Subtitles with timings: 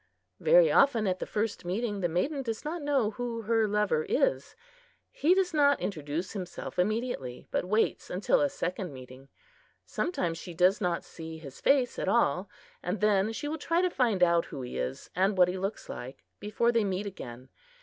[0.39, 4.55] Very often at the first meeting the maiden does not know who her lover is.
[5.11, 9.29] He does not introduce himself immediately, but waits until a second meeting.
[9.85, 12.49] Sometimes she does not see his face at all;
[12.81, 15.87] and then she will try to find out who he is and what he looks
[15.87, 17.49] like before they meet again.